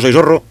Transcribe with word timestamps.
Soy 0.00 0.12
Zorro 0.12 0.42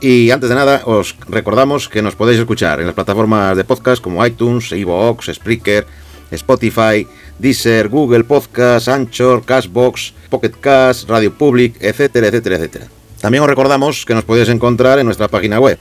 y 0.00 0.30
antes 0.30 0.48
de 0.48 0.54
nada 0.54 0.82
os 0.84 1.16
recordamos 1.28 1.88
que 1.88 2.02
nos 2.02 2.14
podéis 2.14 2.38
escuchar 2.38 2.80
en 2.80 2.86
las 2.86 2.94
plataformas 2.94 3.56
de 3.56 3.64
podcast 3.64 4.02
como 4.02 4.24
iTunes, 4.24 4.70
Evox, 4.72 5.30
Spreaker, 5.32 5.86
Spotify, 6.30 7.06
Deezer, 7.38 7.88
Google 7.88 8.24
Podcast, 8.24 8.88
Anchor, 8.88 9.44
Cashbox, 9.44 10.12
Pocket 10.28 10.52
Cast, 10.60 11.08
Radio 11.08 11.32
Public, 11.32 11.76
etcétera, 11.80 12.28
etcétera, 12.28 12.56
etcétera. 12.56 12.86
También 13.20 13.42
os 13.42 13.48
recordamos 13.48 14.04
que 14.04 14.14
nos 14.14 14.24
podéis 14.24 14.48
encontrar 14.48 14.98
en 14.98 15.06
nuestra 15.06 15.28
página 15.28 15.58
web 15.58 15.78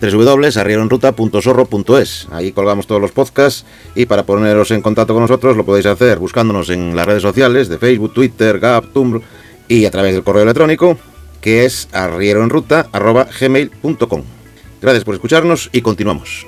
www.arrieronruta.zorro.es. 0.00 2.28
Ahí 2.30 2.52
colgamos 2.52 2.86
todos 2.86 3.00
los 3.00 3.12
podcasts 3.12 3.64
y 3.94 4.06
para 4.06 4.24
poneros 4.24 4.70
en 4.70 4.82
contacto 4.82 5.14
con 5.14 5.22
nosotros 5.22 5.56
lo 5.56 5.64
podéis 5.64 5.86
hacer 5.86 6.18
buscándonos 6.18 6.70
en 6.70 6.94
las 6.94 7.06
redes 7.06 7.22
sociales 7.22 7.68
de 7.68 7.78
Facebook, 7.78 8.14
Twitter, 8.14 8.58
Gap, 8.58 8.92
Tumblr 8.92 9.22
y 9.68 9.84
a 9.84 9.90
través 9.90 10.14
del 10.14 10.24
correo 10.24 10.42
electrónico 10.42 10.98
que 11.40 11.64
es 11.64 11.88
arrieroenruta.gmail.com. 11.92 14.22
Gracias 14.80 15.04
por 15.04 15.14
escucharnos 15.14 15.68
y 15.72 15.82
continuamos. 15.82 16.46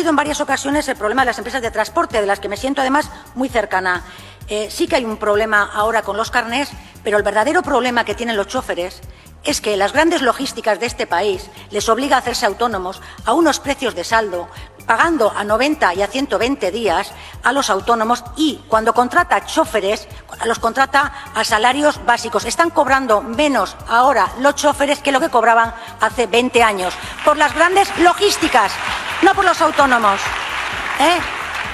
Ha 0.00 0.02
salido 0.02 0.10
en 0.12 0.16
varias 0.16 0.40
ocasiones 0.40 0.88
el 0.88 0.96
problema 0.96 1.20
de 1.20 1.26
las 1.26 1.36
empresas 1.36 1.60
de 1.60 1.70
transporte, 1.70 2.22
de 2.22 2.26
las 2.26 2.40
que 2.40 2.48
me 2.48 2.56
siento 2.56 2.80
además 2.80 3.10
muy 3.34 3.50
cercana. 3.50 4.02
Eh, 4.48 4.68
sí 4.70 4.88
que 4.88 4.96
hay 4.96 5.04
un 5.04 5.18
problema 5.18 5.70
ahora 5.74 6.00
con 6.00 6.16
los 6.16 6.30
carnés, 6.30 6.70
pero 7.04 7.18
el 7.18 7.22
verdadero 7.22 7.60
problema 7.62 8.06
que 8.06 8.14
tienen 8.14 8.38
los 8.38 8.46
choferes 8.46 9.02
es 9.44 9.60
que 9.60 9.76
las 9.76 9.92
grandes 9.92 10.22
logísticas 10.22 10.80
de 10.80 10.86
este 10.86 11.06
país 11.06 11.50
les 11.70 11.86
obliga 11.90 12.16
a 12.16 12.20
hacerse 12.20 12.46
autónomos 12.46 13.02
a 13.26 13.34
unos 13.34 13.60
precios 13.60 13.94
de 13.94 14.04
saldo, 14.04 14.48
pagando 14.86 15.32
a 15.36 15.44
90 15.44 15.92
y 15.94 16.02
a 16.02 16.06
120 16.06 16.70
días 16.70 17.12
a 17.42 17.52
los 17.52 17.68
autónomos 17.68 18.24
y 18.36 18.62
cuando 18.68 18.94
contrata 18.94 19.44
choferes, 19.44 20.08
los 20.46 20.58
contrata 20.58 21.12
a 21.34 21.44
salarios 21.44 22.02
básicos. 22.06 22.46
Están 22.46 22.70
cobrando 22.70 23.20
menos 23.20 23.76
ahora 23.86 24.32
los 24.40 24.54
choferes 24.54 25.00
que 25.00 25.12
lo 25.12 25.20
que 25.20 25.28
cobraban 25.28 25.74
hace 26.00 26.26
20 26.26 26.62
años 26.62 26.94
por 27.22 27.36
las 27.36 27.54
grandes 27.54 27.88
logísticas, 27.98 28.72
no 29.22 29.34
por 29.34 29.44
los 29.44 29.60
autónomos. 29.60 30.20
¿eh? 31.00 31.18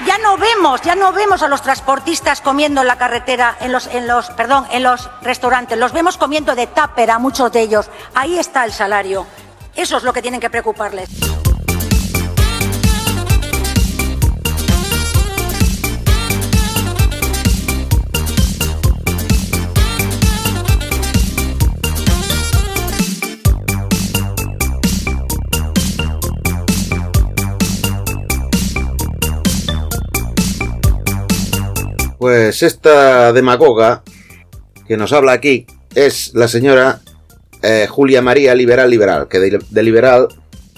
Ya 0.05 0.17
no 0.19 0.37
vemos, 0.37 0.81
ya 0.81 0.95
no 0.95 1.11
vemos 1.11 1.41
a 1.41 1.47
los 1.47 1.61
transportistas 1.61 2.41
comiendo 2.41 2.81
en 2.81 2.87
la 2.87 2.97
carretera, 2.97 3.57
en 3.59 3.71
los, 3.71 3.87
en 3.87 4.07
los, 4.07 4.29
perdón, 4.31 4.67
en 4.71 4.83
los 4.83 5.09
restaurantes. 5.21 5.77
Los 5.77 5.91
vemos 5.91 6.17
comiendo 6.17 6.55
de 6.55 6.67
tupper 6.67 7.09
a 7.09 7.19
muchos 7.19 7.51
de 7.51 7.61
ellos. 7.61 7.89
Ahí 8.13 8.37
está 8.37 8.63
el 8.63 8.71
salario. 8.71 9.25
Eso 9.75 9.97
es 9.97 10.03
lo 10.03 10.13
que 10.13 10.21
tienen 10.21 10.39
que 10.39 10.49
preocuparles. 10.49 11.09
Pues 32.27 32.61
esta 32.61 33.31
demagoga 33.31 34.03
que 34.85 34.97
nos 34.97 35.13
habla 35.13 35.31
aquí 35.31 35.65
es 35.95 36.33
la 36.33 36.49
señora 36.49 36.99
eh, 37.61 37.87
Julia 37.89 38.21
María 38.21 38.53
Liberal 38.53 38.89
Liberal, 38.89 39.29
que 39.29 39.39
de, 39.39 39.81
liberal 39.81 40.27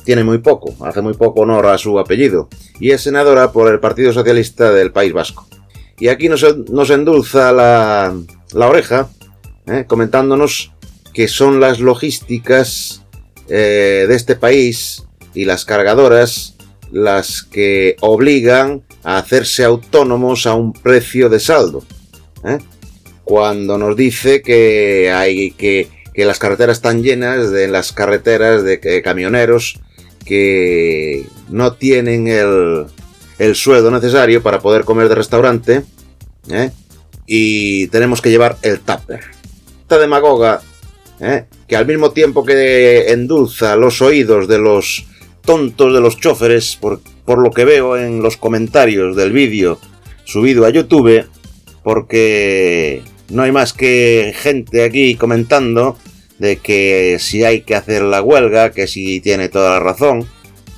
tiene 0.05 0.23
muy 0.23 0.37
poco, 0.37 0.75
hace 0.85 1.01
muy 1.01 1.15
poco 1.15 1.41
honor 1.41 1.65
a 1.65 1.79
su 1.79 1.97
apellido, 1.97 2.49
y 2.79 2.91
es 2.91 3.01
senadora 3.01 3.51
por 3.51 3.73
el 3.73 3.79
Partido 3.79 4.13
Socialista 4.13 4.71
del 4.71 4.91
País 4.91 5.11
Vasco. 5.11 5.47
Y 5.97 6.09
aquí 6.09 6.29
nos, 6.29 6.43
endulza 6.91 7.51
la, 7.51 8.15
la 8.53 8.67
oreja, 8.67 9.09
eh, 9.65 9.85
comentándonos 9.87 10.71
que 11.15 11.27
son 11.27 11.59
las 11.59 11.79
logísticas 11.79 13.01
eh, 13.47 14.05
de 14.07 14.15
este 14.15 14.35
país 14.35 15.03
y 15.33 15.45
las 15.45 15.65
cargadoras 15.65 16.57
las 16.91 17.43
que 17.43 17.95
obligan 18.01 18.83
a 19.03 19.17
hacerse 19.17 19.63
autónomos 19.63 20.45
a 20.45 20.55
un 20.55 20.73
precio 20.73 21.29
de 21.29 21.39
saldo. 21.39 21.83
¿eh? 22.43 22.57
Cuando 23.23 23.77
nos 23.77 23.95
dice 23.95 24.41
que 24.41 25.11
hay 25.11 25.51
que, 25.51 25.87
que, 26.13 26.25
las 26.25 26.39
carreteras 26.39 26.77
están 26.77 27.03
llenas 27.03 27.51
de 27.51 27.67
las 27.67 27.91
carreteras 27.93 28.63
de, 28.63 28.77
de 28.77 29.01
camioneros 29.01 29.79
que 30.25 31.25
no 31.49 31.73
tienen 31.73 32.27
el, 32.27 32.85
el, 33.37 33.55
sueldo 33.55 33.89
necesario 33.91 34.43
para 34.43 34.59
poder 34.59 34.83
comer 34.83 35.09
de 35.09 35.15
restaurante 35.15 35.83
¿eh? 36.51 36.71
y 37.25 37.87
tenemos 37.87 38.21
que 38.21 38.29
llevar 38.29 38.57
el 38.61 38.79
tupper. 38.79 39.21
Esta 39.81 39.97
demagoga 39.97 40.61
¿eh? 41.19 41.45
que 41.67 41.75
al 41.75 41.87
mismo 41.87 42.11
tiempo 42.11 42.45
que 42.45 43.11
endulza 43.11 43.75
los 43.75 44.01
oídos 44.01 44.47
de 44.47 44.59
los 44.59 45.05
tontos 45.49 45.91
de 45.91 45.99
los 45.99 46.19
choferes, 46.19 46.75
por, 46.75 47.01
por 47.25 47.39
lo 47.39 47.49
que 47.49 47.65
veo 47.65 47.97
en 47.97 48.21
los 48.21 48.37
comentarios 48.37 49.15
del 49.15 49.31
vídeo 49.31 49.79
subido 50.23 50.63
a 50.63 50.69
YouTube, 50.69 51.27
porque 51.81 53.01
no 53.29 53.41
hay 53.41 53.51
más 53.51 53.73
que 53.73 54.31
gente 54.37 54.83
aquí 54.83 55.15
comentando 55.15 55.97
de 56.37 56.57
que 56.57 57.17
si 57.19 57.43
hay 57.45 57.61
que 57.61 57.73
hacer 57.73 58.03
la 58.03 58.21
huelga, 58.21 58.69
que 58.69 58.85
si 58.85 59.21
tiene 59.21 59.49
toda 59.49 59.71
la 59.71 59.79
razón, 59.79 60.27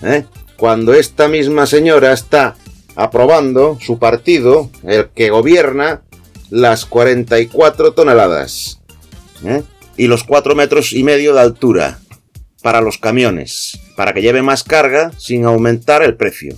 ¿eh? 0.03 0.23
cuando 0.55 0.93
esta 0.93 1.27
misma 1.27 1.65
señora 1.65 2.13
está 2.13 2.55
aprobando 2.95 3.77
su 3.81 3.99
partido, 3.99 4.69
el 4.87 5.09
que 5.09 5.31
gobierna, 5.31 6.01
las 6.49 6.85
44 6.85 7.91
toneladas 7.91 8.79
¿eh? 9.43 9.63
y 9.97 10.07
los 10.07 10.23
4 10.23 10.55
metros 10.55 10.93
y 10.93 11.03
medio 11.03 11.33
de 11.33 11.41
altura 11.41 11.99
para 12.61 12.81
los 12.81 12.97
camiones, 12.97 13.79
para 13.95 14.13
que 14.13 14.21
lleve 14.21 14.41
más 14.41 14.63
carga 14.63 15.11
sin 15.17 15.45
aumentar 15.45 16.03
el 16.03 16.15
precio. 16.15 16.55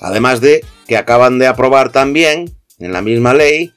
Además 0.00 0.40
de 0.40 0.64
que 0.86 0.96
acaban 0.96 1.38
de 1.38 1.46
aprobar 1.46 1.90
también, 1.90 2.54
en 2.78 2.92
la 2.92 3.02
misma 3.02 3.34
ley, 3.34 3.72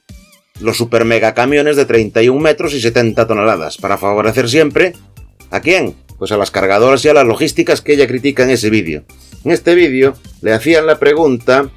los 0.60 0.76
super 0.76 1.04
mega 1.04 1.34
camiones 1.34 1.76
de 1.76 1.84
31 1.84 2.40
metros 2.40 2.74
y 2.74 2.80
70 2.80 3.26
toneladas, 3.26 3.76
para 3.76 3.98
favorecer 3.98 4.48
siempre 4.48 4.94
¿a 5.50 5.60
quién? 5.60 5.94
Pues 6.18 6.32
a 6.32 6.36
las 6.36 6.50
cargadoras 6.50 7.04
y 7.04 7.08
a 7.08 7.14
las 7.14 7.26
logísticas 7.26 7.80
que 7.80 7.94
ella 7.94 8.06
critica 8.06 8.42
en 8.42 8.50
ese 8.50 8.70
vídeo. 8.70 9.04
En 9.44 9.52
este 9.52 9.74
vídeo 9.74 10.14
le 10.42 10.52
hacían 10.52 10.86
la 10.86 10.98
pregunta 10.98 11.70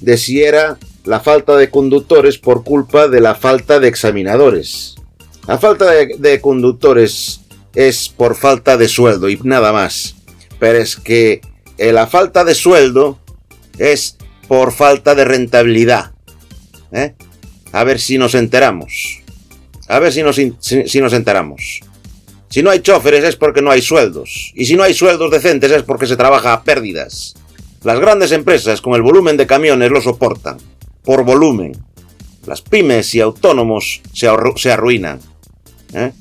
de 0.00 0.16
si 0.16 0.42
era 0.42 0.78
la 1.04 1.20
falta 1.20 1.56
de 1.56 1.70
conductores 1.70 2.38
por 2.38 2.64
culpa 2.64 3.08
de 3.08 3.20
la 3.20 3.34
falta 3.34 3.80
de 3.80 3.88
examinadores. 3.88 4.94
La 5.46 5.58
falta 5.58 5.90
de, 5.90 6.16
de 6.18 6.40
conductores 6.40 7.40
es 7.74 8.08
por 8.08 8.34
falta 8.34 8.76
de 8.76 8.88
sueldo 8.88 9.28
y 9.28 9.38
nada 9.42 9.72
más. 9.72 10.16
Pero 10.58 10.78
es 10.78 10.96
que 10.96 11.40
eh, 11.78 11.92
la 11.92 12.06
falta 12.06 12.44
de 12.44 12.54
sueldo 12.54 13.18
es 13.78 14.16
por 14.48 14.72
falta 14.72 15.14
de 15.14 15.24
rentabilidad. 15.24 16.12
¿Eh? 16.92 17.14
A 17.72 17.84
ver 17.84 18.00
si 18.00 18.18
nos 18.18 18.34
enteramos. 18.34 19.20
A 19.88 19.98
ver 19.98 20.12
si 20.12 20.22
nos, 20.22 20.36
si, 20.36 20.54
si 20.60 21.00
nos 21.00 21.12
enteramos. 21.12 21.80
Si 22.48 22.62
no 22.62 22.70
hay 22.70 22.80
choferes 22.80 23.24
es 23.24 23.36
porque 23.36 23.62
no 23.62 23.70
hay 23.70 23.82
sueldos. 23.82 24.52
Y 24.54 24.64
si 24.64 24.74
no 24.74 24.82
hay 24.82 24.94
sueldos 24.94 25.30
decentes 25.30 25.70
es 25.70 25.82
porque 25.82 26.06
se 26.06 26.16
trabaja 26.16 26.52
a 26.52 26.62
pérdidas. 26.62 27.34
Las 27.84 28.00
grandes 28.00 28.32
empresas 28.32 28.80
con 28.80 28.94
el 28.94 29.02
volumen 29.02 29.36
de 29.36 29.46
camiones 29.46 29.90
lo 29.90 30.00
soportan, 30.00 30.58
por 31.04 31.24
volumen. 31.24 31.72
Las 32.46 32.62
pymes 32.62 33.14
y 33.14 33.20
autónomos 33.20 34.00
se, 34.12 34.28
se 34.56 34.72
arruinan. 34.72 35.20
¿eh? 35.92 36.12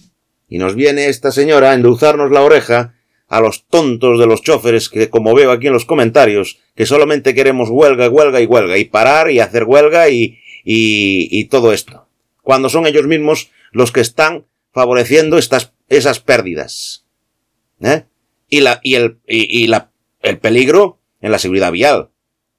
Y 0.48 0.58
nos 0.58 0.76
viene 0.76 1.08
esta 1.08 1.32
señora 1.32 1.72
a 1.72 1.74
endulzarnos 1.74 2.32
la 2.32 2.42
oreja 2.42 2.96
a 3.28 3.42
los 3.42 3.68
tontos 3.68 4.20
de 4.20 4.26
los 4.26 4.42
choferes 4.42 4.90
que, 4.90 5.10
como 5.10 5.34
veo 5.34 5.52
aquí 5.52 5.68
en 5.68 5.74
los 5.74 5.86
comentarios, 5.86 6.60
que 6.76 6.86
solamente 6.86 7.36
queremos 7.36 7.70
huelga, 7.70 8.10
huelga 8.10 8.40
y 8.40 8.46
huelga, 8.46 8.78
y 8.78 8.86
parar 8.86 9.30
y 9.30 9.40
hacer 9.40 9.66
huelga 9.66 10.10
y, 10.10 10.40
y, 10.64 11.28
y 11.32 11.46
todo 11.46 11.74
esto. 11.74 12.08
Cuando 12.42 12.70
son 12.70 12.88
ellos 12.88 13.08
mismos 13.08 13.52
los 13.72 13.92
que 13.92 14.02
están 14.02 14.46
favoreciendo 14.72 15.38
estas, 15.38 15.74
esas 15.90 16.20
pérdidas. 16.20 17.06
¿eh? 17.82 18.06
Y, 18.48 18.62
la, 18.62 18.80
y, 18.84 18.96
el, 18.96 19.20
y, 19.28 19.64
y 19.64 19.68
la, 19.68 19.92
el 20.22 20.38
peligro 20.38 21.00
en 21.20 21.32
la 21.32 21.40
seguridad 21.40 21.72
vial, 21.72 22.10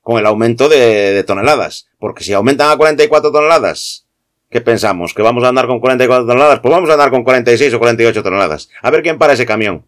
con 0.02 0.19
el 0.19 0.26
aumento 0.26 0.69
de, 0.69 1.12
de, 1.12 1.25
toneladas. 1.25 1.88
Porque 1.99 2.25
si 2.25 2.32
aumentan 2.32 2.70
a 2.70 2.76
44 2.76 3.32
toneladas, 3.32 4.07
¿qué 4.50 4.60
pensamos? 4.60 5.14
¿Que 5.14 5.22
vamos 5.22 5.44
a 5.44 5.48
andar 5.48 5.66
con 5.66 5.80
44 5.80 6.26
toneladas? 6.26 6.60
Pues 6.60 6.72
vamos 6.72 6.90
a 6.90 6.94
andar 6.94 7.10
con 7.10 7.24
46 7.24 7.74
o 7.74 7.78
48 7.78 8.22
toneladas. 8.22 8.68
A 8.82 8.90
ver 8.90 9.02
quién 9.02 9.18
para 9.18 9.32
ese 9.32 9.46
camión. 9.46 9.86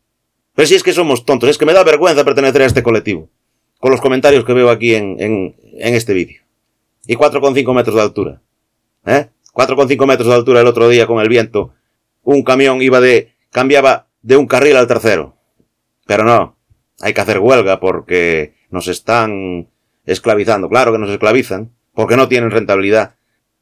Pero 0.54 0.66
si 0.66 0.74
es 0.74 0.82
que 0.82 0.92
somos 0.92 1.24
tontos, 1.24 1.48
es 1.48 1.58
que 1.58 1.66
me 1.66 1.72
da 1.72 1.84
vergüenza 1.84 2.24
pertenecer 2.24 2.62
a 2.62 2.66
este 2.66 2.82
colectivo. 2.82 3.28
Con 3.78 3.90
los 3.90 4.00
comentarios 4.00 4.44
que 4.44 4.52
veo 4.52 4.68
aquí 4.70 4.94
en, 4.94 5.16
en, 5.18 5.56
en 5.78 5.94
este 5.94 6.12
vídeo. 6.12 6.42
Y 7.06 7.16
4,5 7.16 7.74
metros 7.74 7.96
de 7.96 8.02
altura. 8.02 8.40
¿Eh? 9.06 9.28
4,5 9.54 10.06
metros 10.06 10.28
de 10.28 10.34
altura 10.34 10.60
el 10.60 10.66
otro 10.66 10.88
día 10.88 11.06
con 11.06 11.20
el 11.20 11.28
viento. 11.28 11.72
Un 12.22 12.42
camión 12.42 12.82
iba 12.82 13.00
de, 13.00 13.32
cambiaba 13.50 14.08
de 14.22 14.36
un 14.36 14.46
carril 14.46 14.76
al 14.76 14.86
tercero. 14.86 15.36
Pero 16.06 16.24
no, 16.24 16.56
hay 17.00 17.14
que 17.14 17.20
hacer 17.20 17.38
huelga 17.38 17.80
porque 17.80 18.54
nos 18.70 18.88
están 18.88 19.68
esclavizando. 20.04 20.68
Claro 20.68 20.92
que 20.92 20.98
nos 20.98 21.10
esclavizan, 21.10 21.72
porque 21.94 22.16
no 22.16 22.28
tienen 22.28 22.50
rentabilidad. 22.50 23.14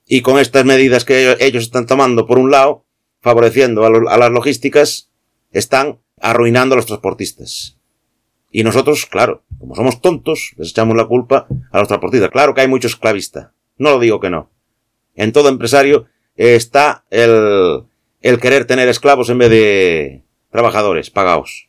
Y 0.09 0.23
con 0.23 0.39
estas 0.39 0.65
medidas 0.65 1.05
que 1.05 1.37
ellos 1.39 1.65
están 1.65 1.87
tomando, 1.87 2.27
por 2.27 2.39
un 2.39 2.51
lado, 2.51 2.87
favoreciendo 3.21 3.85
a, 3.85 3.91
lo, 3.91 4.09
a 4.09 4.17
las 4.17 4.31
logísticas, 4.31 5.11
están 5.53 5.99
arruinando 6.19 6.75
a 6.75 6.77
los 6.77 6.87
transportistas. 6.87 7.77
Y 8.51 8.65
nosotros, 8.65 9.05
claro, 9.05 9.45
como 9.59 9.75
somos 9.75 10.01
tontos, 10.01 10.55
les 10.57 10.71
echamos 10.71 10.97
la 10.97 11.05
culpa 11.05 11.47
a 11.71 11.79
los 11.79 11.89
transportistas. 11.89 12.31
Claro 12.31 12.55
que 12.55 12.63
hay 12.63 12.69
mucho 12.69 12.89
esclavista. 12.89 13.53
No 13.77 13.91
lo 13.91 13.99
digo 14.01 14.19
que 14.19 14.31
no. 14.31 14.51
En 15.15 15.33
todo 15.33 15.51
empresario 15.51 16.07
está 16.37 17.05
el, 17.11 17.83
el 18.23 18.41
querer 18.41 18.65
tener 18.65 18.89
esclavos 18.89 19.29
en 19.29 19.39
vez 19.39 19.51
de 19.51 20.23
trabajadores 20.51 21.11
pagados. 21.11 21.69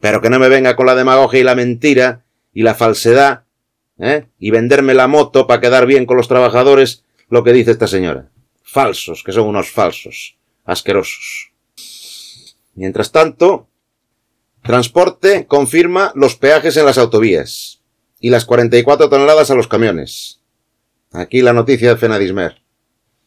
Pero 0.00 0.20
que 0.20 0.30
no 0.30 0.40
me 0.40 0.48
venga 0.48 0.74
con 0.74 0.86
la 0.86 0.96
demagogia 0.96 1.40
y 1.40 1.44
la 1.44 1.54
mentira 1.54 2.24
y 2.52 2.62
la 2.62 2.74
falsedad, 2.74 3.44
¿eh? 3.98 4.26
Y 4.38 4.50
venderme 4.50 4.94
la 4.94 5.06
moto 5.06 5.46
para 5.46 5.60
quedar 5.60 5.86
bien 5.86 6.06
con 6.06 6.16
los 6.16 6.26
trabajadores, 6.26 7.04
lo 7.30 7.42
que 7.42 7.52
dice 7.52 7.70
esta 7.70 7.86
señora. 7.86 8.30
Falsos, 8.62 9.22
que 9.24 9.32
son 9.32 9.46
unos 9.46 9.70
falsos, 9.70 10.36
asquerosos. 10.64 11.52
Mientras 12.74 13.10
tanto, 13.10 13.68
Transporte 14.62 15.46
confirma 15.46 16.12
los 16.14 16.36
peajes 16.36 16.76
en 16.76 16.84
las 16.84 16.98
autovías 16.98 17.80
y 18.20 18.28
las 18.28 18.44
44 18.44 19.08
toneladas 19.08 19.50
a 19.50 19.54
los 19.54 19.68
camiones. 19.68 20.42
Aquí 21.12 21.40
la 21.40 21.54
noticia 21.54 21.88
de 21.88 21.96
Fenadismer. 21.96 22.62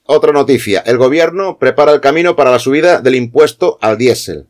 Otra 0.03 0.31
noticia. 0.31 0.81
El 0.81 0.97
gobierno 0.97 1.57
prepara 1.57 1.91
el 1.91 2.01
camino 2.01 2.35
para 2.35 2.51
la 2.51 2.59
subida 2.59 3.01
del 3.01 3.15
impuesto 3.15 3.79
al 3.81 3.97
diésel. 3.97 4.47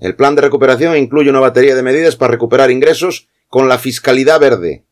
El 0.00 0.16
plan 0.16 0.34
de 0.34 0.42
recuperación 0.42 0.96
incluye 0.96 1.30
una 1.30 1.40
batería 1.40 1.76
de 1.76 1.82
medidas 1.82 2.16
para 2.16 2.32
recuperar 2.32 2.70
ingresos 2.70 3.28
con 3.48 3.68
la 3.68 3.78
fiscalidad 3.78 4.40
verde. 4.40 4.84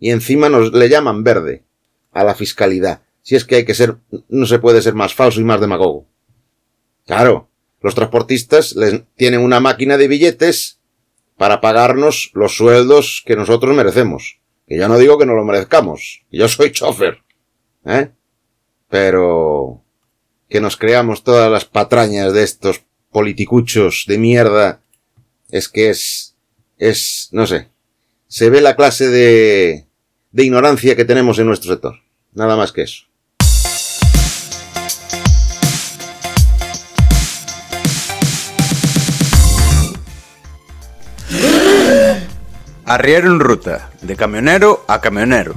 Y 0.00 0.10
encima 0.10 0.48
nos 0.48 0.72
le 0.72 0.88
llaman 0.88 1.22
verde 1.22 1.64
a 2.12 2.24
la 2.24 2.34
fiscalidad. 2.34 3.02
Si 3.28 3.36
es 3.36 3.44
que 3.44 3.56
hay 3.56 3.66
que 3.66 3.74
ser, 3.74 3.98
no 4.30 4.46
se 4.46 4.58
puede 4.58 4.80
ser 4.80 4.94
más 4.94 5.12
falso 5.12 5.38
y 5.38 5.44
más 5.44 5.60
demagogo. 5.60 6.06
Claro, 7.04 7.50
los 7.82 7.94
transportistas 7.94 8.74
les, 8.74 9.02
tienen 9.16 9.40
una 9.40 9.60
máquina 9.60 9.98
de 9.98 10.08
billetes 10.08 10.80
para 11.36 11.60
pagarnos 11.60 12.30
los 12.32 12.56
sueldos 12.56 13.22
que 13.26 13.36
nosotros 13.36 13.76
merecemos. 13.76 14.40
Que 14.66 14.78
yo 14.78 14.88
no 14.88 14.96
digo 14.96 15.18
que 15.18 15.26
no 15.26 15.34
lo 15.34 15.44
merezcamos. 15.44 16.22
Yo 16.32 16.48
soy 16.48 16.72
chofer. 16.72 17.18
¿Eh? 17.84 18.08
Pero 18.88 19.82
que 20.48 20.62
nos 20.62 20.78
creamos 20.78 21.22
todas 21.22 21.52
las 21.52 21.66
patrañas 21.66 22.32
de 22.32 22.44
estos 22.44 22.82
politicuchos 23.12 24.06
de 24.08 24.16
mierda 24.16 24.80
es 25.50 25.68
que 25.68 25.90
es, 25.90 26.34
es, 26.78 27.28
no 27.32 27.46
sé, 27.46 27.68
se 28.26 28.48
ve 28.48 28.62
la 28.62 28.74
clase 28.74 29.08
de, 29.08 29.86
de 30.32 30.44
ignorancia 30.44 30.96
que 30.96 31.04
tenemos 31.04 31.38
en 31.38 31.46
nuestro 31.46 31.70
sector. 31.70 31.96
Nada 32.32 32.56
más 32.56 32.72
que 32.72 32.80
eso. 32.84 33.07
Arriero 42.88 43.30
en 43.30 43.38
ruta, 43.38 43.90
de 44.00 44.16
camionero 44.16 44.82
a 44.88 44.98
camionero. 45.02 45.52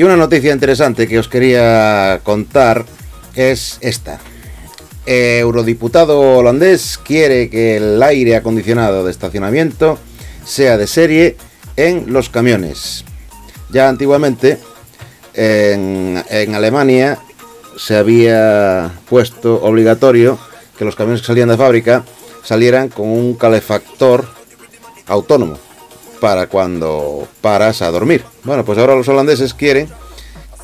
Y 0.00 0.02
una 0.02 0.16
noticia 0.16 0.54
interesante 0.54 1.06
que 1.06 1.18
os 1.18 1.28
quería 1.28 2.20
contar 2.24 2.86
es 3.34 3.76
esta. 3.82 4.18
Eurodiputado 5.04 6.38
holandés 6.38 6.98
quiere 7.04 7.50
que 7.50 7.76
el 7.76 8.02
aire 8.02 8.34
acondicionado 8.34 9.04
de 9.04 9.10
estacionamiento 9.10 9.98
sea 10.42 10.78
de 10.78 10.86
serie 10.86 11.36
en 11.76 12.14
los 12.14 12.30
camiones. 12.30 13.04
Ya 13.68 13.90
antiguamente 13.90 14.58
en, 15.34 16.24
en 16.30 16.54
Alemania 16.54 17.18
se 17.76 17.98
había 17.98 18.90
puesto 19.06 19.62
obligatorio 19.62 20.38
que 20.78 20.86
los 20.86 20.96
camiones 20.96 21.20
que 21.20 21.26
salían 21.26 21.50
de 21.50 21.58
fábrica 21.58 22.06
salieran 22.42 22.88
con 22.88 23.06
un 23.06 23.34
calefactor 23.34 24.26
autónomo 25.06 25.58
para 26.20 26.46
cuando 26.46 27.26
paras 27.40 27.82
a 27.82 27.90
dormir. 27.90 28.24
Bueno, 28.44 28.64
pues 28.64 28.78
ahora 28.78 28.94
los 28.94 29.08
holandeses 29.08 29.54
quieren 29.54 29.88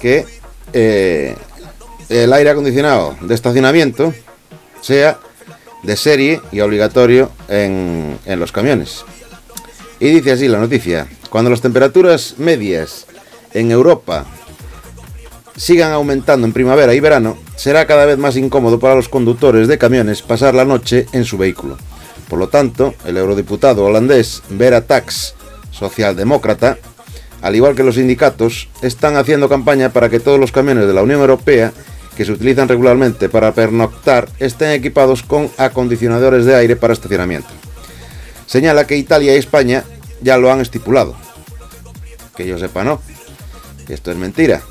que 0.01 0.27
eh, 0.73 1.35
el 2.09 2.33
aire 2.33 2.51
acondicionado 2.51 3.17
de 3.21 3.35
estacionamiento 3.35 4.13
sea 4.81 5.19
de 5.83 5.97
serie 5.97 6.41
y 6.53 6.61
obligatorio 6.61 7.31
en, 7.49 8.19
en 8.27 8.41
los 8.41 8.53
camiones. 8.53 9.05
Y 9.99 10.11
dice 10.11 10.33
así 10.33 10.49
la 10.49 10.59
noticia, 10.59 11.09
cuando 11.31 11.51
las 11.51 11.63
temperaturas 11.63 12.35
medias 12.39 13.07
en 13.55 13.71
Europa 13.71 14.27
sigan 15.57 15.93
aumentando 15.93 16.47
en 16.47 16.53
primavera 16.53 16.93
y 16.95 17.01
verano, 17.01 17.39
será 17.57 17.87
cada 17.87 18.05
vez 18.05 18.19
más 18.19 18.37
incómodo 18.37 18.79
para 18.79 18.95
los 18.95 19.09
conductores 19.09 19.69
de 19.69 19.79
camiones 19.79 20.21
pasar 20.21 20.55
la 20.55 20.67
noche 20.67 21.07
en 21.13 21.25
su 21.25 21.39
vehículo. 21.39 21.79
Por 22.29 22.39
lo 22.39 22.49
tanto, 22.49 22.95
el 23.07 23.17
eurodiputado 23.17 23.85
holandés 23.85 24.43
Vera 24.51 24.83
Tax 24.83 25.36
socialdemócrata, 25.79 26.79
al 27.43 27.55
igual 27.55 27.75
que 27.75 27.85
los 27.85 27.97
sindicatos, 27.97 28.69
están 28.83 29.17
haciendo 29.17 29.49
campaña 29.49 29.91
para 29.91 30.09
que 30.09 30.21
todos 30.21 30.41
los 30.41 30.53
camiones 30.53 30.87
de 30.87 30.95
la 30.95 31.03
Unión 31.03 31.21
Europea 31.21 31.73
que 32.17 32.25
se 32.25 32.33
utilizan 32.33 32.69
regularmente 32.69 33.29
para 33.29 33.53
pernoctar 33.53 34.29
estén 34.39 34.71
equipados 34.71 35.23
con 35.23 35.51
acondicionadores 35.59 36.47
de 36.47 36.57
aire 36.57 36.75
para 36.77 36.95
estacionamiento. 36.95 37.49
Señala 38.47 38.87
que 38.87 38.97
Italia 38.97 39.35
y 39.35 39.39
España 39.39 39.85
ya 40.23 40.39
lo 40.39 40.51
han 40.51 40.61
estipulado. 40.61 41.15
Que 42.37 42.47
yo 42.47 42.59
sepa 42.59 42.85
no. 42.85 43.01
Esto 43.89 44.11
es 44.11 44.17
mentira. 44.17 44.63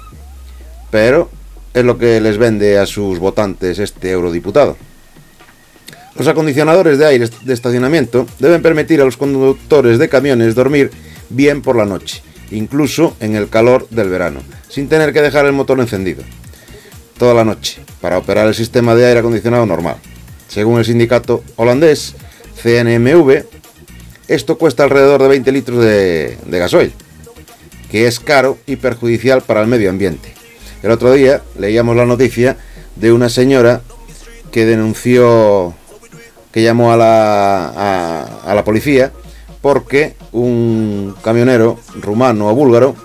Pero 0.90 1.30
es 1.74 1.84
lo 1.84 1.98
que 1.98 2.20
les 2.20 2.38
vende 2.38 2.80
a 2.80 2.86
sus 2.86 3.20
votantes 3.20 3.80
este 3.80 4.12
eurodiputado. 4.12 4.78
Los 6.18 6.28
acondicionadores 6.28 6.98
de 6.98 7.06
aire 7.06 7.30
de 7.42 7.54
estacionamiento 7.54 8.26
deben 8.40 8.62
permitir 8.62 9.02
a 9.02 9.06
los 9.06 9.18
conductores 9.18 10.00
de 10.00 10.10
camiones 10.10 10.56
dormir 10.56 10.92
bien 11.30 11.62
por 11.62 11.76
la 11.76 11.86
noche, 11.86 12.22
incluso 12.52 13.16
en 13.20 13.36
el 13.36 13.50
calor 13.50 13.88
del 13.90 14.10
verano, 14.10 14.40
sin 14.70 14.88
tener 14.88 15.12
que 15.12 15.22
dejar 15.22 15.46
el 15.46 15.54
motor 15.54 15.80
encendido 15.80 16.24
toda 17.18 17.34
la 17.34 17.46
noche 17.46 17.80
para 18.02 18.18
operar 18.18 18.48
el 18.48 18.56
sistema 18.56 18.96
de 18.96 19.06
aire 19.06 19.20
acondicionado 19.20 19.66
normal. 19.66 19.98
Según 20.48 20.80
el 20.80 20.86
sindicato 20.86 21.44
holandés 21.56 22.16
CNMV, 22.62 23.44
esto 24.28 24.58
cuesta 24.58 24.84
alrededor 24.84 25.22
de 25.22 25.28
20 25.30 25.52
litros 25.52 25.84
de, 25.84 26.38
gasoil, 26.48 26.94
que 27.92 28.08
es 28.08 28.20
caro 28.20 28.58
y 28.66 28.76
perjudicial 28.78 29.42
para 29.42 29.62
el 29.62 29.68
medio 29.68 29.90
ambiente. 29.90 30.34
El 30.82 30.92
otro 30.92 31.14
día 31.14 31.42
leíamos 31.58 31.96
la 31.96 32.06
noticia 32.06 32.58
de 32.96 33.12
una 33.12 33.30
señora 33.30 33.82
que 34.52 34.66
denunció, 34.66 35.74
que 36.56 36.64
llamó 36.64 36.94
a 36.94 36.96
la, 36.96 38.30
a, 38.46 38.56
la 38.56 38.64
policía 38.64 39.12
porque 39.62 40.16
un 40.32 41.14
camionero 41.22 41.78
rumano 42.00 42.48
o 42.48 42.56
búlgaro 42.56 42.96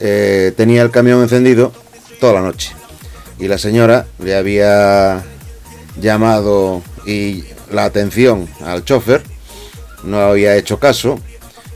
eh, 0.00 0.54
tenía 0.56 0.80
el 0.80 0.90
camión 0.90 1.20
encendido 1.20 1.70
toda 2.18 2.32
la 2.32 2.40
noche. 2.40 2.72
Y 3.38 3.46
la 3.46 3.58
señora 3.58 4.06
le 4.24 4.34
había 4.34 5.22
llamado 6.00 6.80
y 7.04 7.44
la 7.70 7.84
atención 7.84 8.48
al 8.64 8.86
chofer, 8.86 9.22
no 10.02 10.20
había 10.20 10.56
hecho 10.56 10.78
caso, 10.78 11.18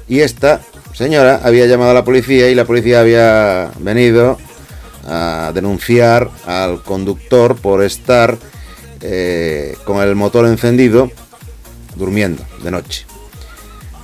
y 0.09 0.21
esta 0.21 0.63
señora 0.95 1.43
había 1.45 1.67
llamado 1.67 1.91
a 1.91 1.95
la 1.95 2.05
policía 2.05 2.49
y 2.49 2.55
la 2.55 2.65
policía 2.65 3.01
había 3.01 3.71
venido 3.81 4.39
a 5.07 5.53
denunciar 5.55 6.31
al 6.47 6.83
conductor 6.83 7.57
por 7.57 7.83
estar 7.83 8.39
eh, 9.03 9.77
con 9.85 10.03
el 10.03 10.15
motor 10.15 10.47
encendido 10.47 11.11
durmiendo 11.97 12.45
de 12.63 12.71
noche. 12.71 13.05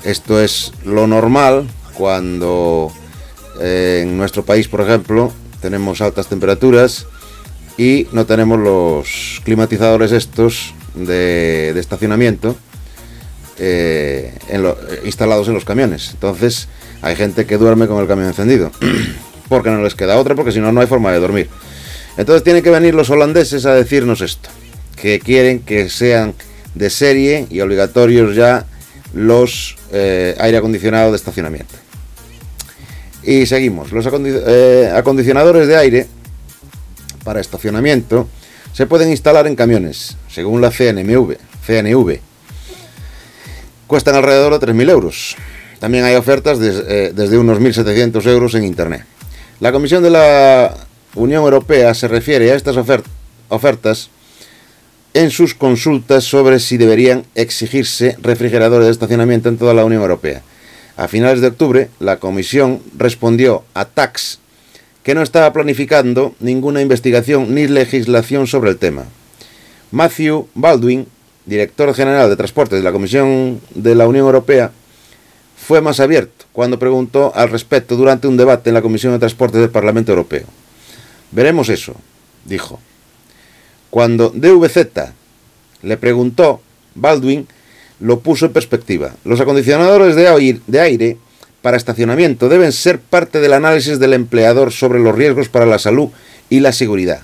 Esto 0.04 0.40
es 0.40 0.72
lo 0.84 1.06
normal 1.06 1.66
cuando 1.94 2.92
eh, 3.60 4.00
en 4.02 4.16
nuestro 4.16 4.44
país, 4.44 4.68
por 4.68 4.80
ejemplo, 4.80 5.32
tenemos 5.60 6.00
altas 6.00 6.28
temperaturas 6.28 7.06
y 7.76 8.06
no 8.12 8.26
tenemos 8.26 8.58
los 8.58 9.40
climatizadores 9.44 10.12
estos 10.12 10.74
de, 10.94 11.74
estacionamiento 11.78 12.56
eh, 13.58 14.38
instalados 15.04 15.48
en 15.48 15.54
los 15.54 15.64
camiones. 15.64 16.10
Entonces 16.12 16.68
hay 17.02 17.16
gente 17.16 17.46
que 17.46 17.56
duerme 17.56 17.86
con 17.86 18.00
el 18.00 18.08
camión 18.08 18.28
encendido 18.28 18.70
porque 19.48 19.70
no 19.70 19.82
les 19.82 19.94
queda 19.94 20.16
otra, 20.16 20.34
porque 20.34 20.52
si 20.52 20.60
no, 20.60 20.72
no 20.72 20.80
hay 20.80 20.86
forma 20.86 21.12
de 21.12 21.20
dormir. 21.20 21.48
Entonces 22.16 22.42
tienen 22.42 22.62
que 22.62 22.70
venir 22.70 22.94
los 22.94 23.10
holandeses 23.10 23.64
a 23.64 23.74
decirnos 23.74 24.20
esto, 24.20 24.50
que 25.00 25.20
quieren 25.20 25.60
que 25.60 25.88
sean 25.88 26.34
de 26.74 26.90
serie 26.90 27.46
y 27.50 27.60
obligatorios 27.60 28.34
ya 28.36 28.66
los 29.14 29.76
eh, 29.92 30.36
aire 30.38 30.58
acondicionado 30.58 31.10
de 31.10 31.16
estacionamiento. 31.16 31.74
Y 33.22 33.46
seguimos, 33.46 33.92
los 33.92 34.06
eh, 34.06 34.92
acondicionadores 34.94 35.66
de 35.66 35.76
aire 35.76 36.06
para 37.24 37.40
estacionamiento 37.40 38.28
se 38.72 38.86
pueden 38.86 39.10
instalar 39.10 39.46
en 39.46 39.56
camiones, 39.56 40.16
según 40.28 40.60
la 40.60 40.70
CNMV, 40.70 41.36
CNV. 41.66 42.20
Cuestan 43.86 44.14
alrededor 44.14 44.58
de 44.58 44.66
3.000 44.66 44.90
euros. 44.90 45.36
También 45.80 46.04
hay 46.04 46.14
ofertas 46.14 46.58
eh, 46.60 47.12
desde 47.14 47.38
unos 47.38 47.58
1.700 47.58 48.26
euros 48.26 48.54
en 48.54 48.64
Internet. 48.64 49.04
La 49.60 49.72
Comisión 49.72 50.02
de 50.02 50.10
la 50.10 50.76
Unión 51.14 51.42
Europea 51.42 51.94
se 51.94 52.06
refiere 52.06 52.52
a 52.52 52.54
estas 52.54 52.76
ofertas 53.48 54.10
en 55.18 55.32
sus 55.32 55.52
consultas 55.52 56.22
sobre 56.22 56.60
si 56.60 56.76
deberían 56.76 57.24
exigirse 57.34 58.16
refrigeradores 58.22 58.86
de 58.86 58.92
estacionamiento 58.92 59.48
en 59.48 59.58
toda 59.58 59.74
la 59.74 59.84
Unión 59.84 60.02
Europea. 60.02 60.42
A 60.96 61.08
finales 61.08 61.40
de 61.40 61.48
octubre, 61.48 61.88
la 61.98 62.20
Comisión 62.20 62.80
respondió 62.96 63.64
a 63.74 63.84
TAX 63.84 64.38
que 65.02 65.16
no 65.16 65.22
estaba 65.22 65.52
planificando 65.52 66.36
ninguna 66.38 66.82
investigación 66.82 67.52
ni 67.52 67.66
legislación 67.66 68.46
sobre 68.46 68.70
el 68.70 68.78
tema. 68.78 69.06
Matthew 69.90 70.46
Baldwin, 70.54 71.08
director 71.46 71.92
general 71.94 72.30
de 72.30 72.36
Transportes 72.36 72.78
de 72.78 72.84
la 72.84 72.92
Comisión 72.92 73.60
de 73.74 73.96
la 73.96 74.06
Unión 74.06 74.24
Europea, 74.24 74.70
fue 75.56 75.80
más 75.80 75.98
abierto 75.98 76.44
cuando 76.52 76.78
preguntó 76.78 77.32
al 77.34 77.50
respecto 77.50 77.96
durante 77.96 78.28
un 78.28 78.36
debate 78.36 78.70
en 78.70 78.74
la 78.74 78.82
Comisión 78.82 79.14
de 79.14 79.18
Transportes 79.18 79.60
del 79.60 79.70
Parlamento 79.70 80.12
Europeo. 80.12 80.46
Veremos 81.32 81.70
eso, 81.70 81.96
dijo. 82.44 82.78
Cuando 83.90 84.30
DVZ 84.30 85.12
le 85.82 85.96
preguntó, 85.96 86.60
Baldwin 86.94 87.46
lo 88.00 88.20
puso 88.20 88.46
en 88.46 88.52
perspectiva. 88.52 89.14
Los 89.24 89.40
acondicionadores 89.40 90.14
de 90.14 90.80
aire 90.80 91.16
para 91.62 91.76
estacionamiento 91.76 92.48
deben 92.48 92.72
ser 92.72 93.00
parte 93.00 93.40
del 93.40 93.52
análisis 93.52 93.98
del 93.98 94.12
empleador 94.12 94.72
sobre 94.72 95.00
los 95.00 95.14
riesgos 95.14 95.48
para 95.48 95.66
la 95.66 95.78
salud 95.78 96.08
y 96.48 96.60
la 96.60 96.72
seguridad. 96.72 97.20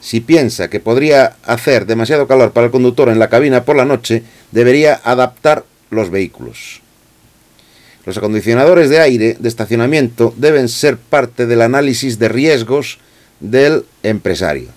Si 0.00 0.20
piensa 0.20 0.68
que 0.68 0.80
podría 0.80 1.36
hacer 1.44 1.86
demasiado 1.86 2.26
calor 2.26 2.52
para 2.52 2.66
el 2.66 2.72
conductor 2.72 3.08
en 3.08 3.18
la 3.18 3.28
cabina 3.28 3.64
por 3.64 3.76
la 3.76 3.84
noche, 3.84 4.24
debería 4.50 5.00
adaptar 5.04 5.64
los 5.90 6.10
vehículos. 6.10 6.80
Los 8.04 8.16
acondicionadores 8.16 8.90
de 8.90 8.98
aire 8.98 9.36
de 9.38 9.48
estacionamiento 9.48 10.34
deben 10.36 10.68
ser 10.68 10.96
parte 10.96 11.46
del 11.46 11.62
análisis 11.62 12.18
de 12.18 12.28
riesgos 12.28 12.98
del 13.38 13.84
empresario. 14.02 14.70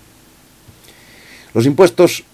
Los 1.56 1.64
impuestos 1.64 2.24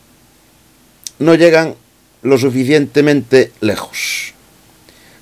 no 1.21 1.37
llegan 1.37 1.77
lo 2.25 2.39
suficientemente 2.39 3.53
lejos. 3.61 4.35